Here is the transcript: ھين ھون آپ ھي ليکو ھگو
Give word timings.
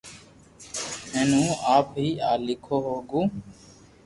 ھين 1.11 1.29
ھون 1.35 1.49
آپ 1.75 1.87
ھي 1.97 2.07
ليکو 2.45 2.75
ھگو 2.87 3.21